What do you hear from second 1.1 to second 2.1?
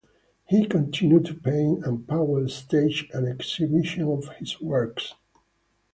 to paint, and